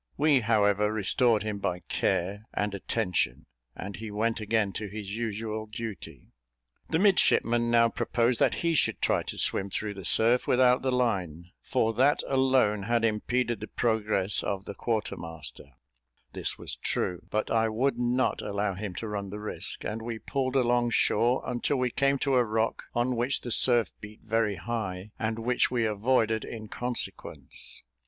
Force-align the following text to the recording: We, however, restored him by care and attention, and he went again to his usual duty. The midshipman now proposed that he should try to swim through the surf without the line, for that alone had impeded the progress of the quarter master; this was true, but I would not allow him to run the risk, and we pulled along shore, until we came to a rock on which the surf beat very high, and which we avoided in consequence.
We, 0.17 0.39
however, 0.39 0.91
restored 0.91 1.43
him 1.43 1.59
by 1.59 1.81
care 1.81 2.47
and 2.55 2.73
attention, 2.73 3.45
and 3.75 3.97
he 3.97 4.09
went 4.09 4.39
again 4.39 4.73
to 4.73 4.87
his 4.87 5.15
usual 5.15 5.67
duty. 5.67 6.31
The 6.89 6.97
midshipman 6.97 7.69
now 7.69 7.89
proposed 7.89 8.39
that 8.39 8.55
he 8.65 8.73
should 8.73 8.99
try 8.99 9.21
to 9.21 9.37
swim 9.37 9.69
through 9.69 9.93
the 9.93 10.03
surf 10.03 10.47
without 10.47 10.81
the 10.81 10.91
line, 10.91 11.51
for 11.61 11.93
that 11.93 12.23
alone 12.27 12.81
had 12.81 13.05
impeded 13.05 13.59
the 13.59 13.67
progress 13.67 14.41
of 14.41 14.65
the 14.65 14.73
quarter 14.73 15.15
master; 15.15 15.73
this 16.33 16.57
was 16.57 16.75
true, 16.75 17.21
but 17.29 17.51
I 17.51 17.69
would 17.69 17.99
not 17.99 18.41
allow 18.41 18.73
him 18.73 18.95
to 18.95 19.07
run 19.07 19.29
the 19.29 19.37
risk, 19.37 19.83
and 19.83 20.01
we 20.01 20.17
pulled 20.17 20.55
along 20.55 20.89
shore, 20.89 21.43
until 21.45 21.77
we 21.77 21.91
came 21.91 22.17
to 22.21 22.37
a 22.37 22.43
rock 22.43 22.85
on 22.95 23.15
which 23.15 23.41
the 23.41 23.51
surf 23.51 23.91
beat 24.01 24.21
very 24.23 24.55
high, 24.55 25.11
and 25.19 25.37
which 25.37 25.69
we 25.69 25.85
avoided 25.85 26.43
in 26.43 26.69
consequence. 26.69 27.83